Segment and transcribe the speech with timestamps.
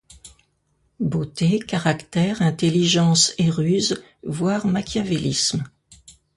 [0.99, 5.63] Beauté, caractère, intelligence et ruse, voire machiavélisme.